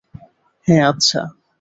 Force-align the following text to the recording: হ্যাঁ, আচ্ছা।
হ্যাঁ, 0.67 0.83
আচ্ছা। 0.89 1.21